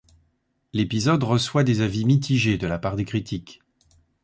L'épisode 0.73 1.23
reçoit 1.23 1.63
des 1.63 1.81
avis 1.81 2.05
mitigés 2.05 2.57
de 2.57 2.65
la 2.65 2.79
part 2.79 2.95
des 2.95 3.05
critiques. 3.05 3.61